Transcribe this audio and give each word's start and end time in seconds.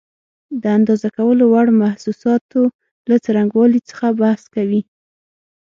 د 0.61 0.63
اندازه 0.77 1.07
کولو 1.17 1.43
وړ 1.53 1.67
محسوساتو 1.83 2.61
له 3.09 3.15
څرنګوالي 3.25 3.81
څخه 3.89 4.07
بحث 4.21 4.43
کوي. 4.55 4.81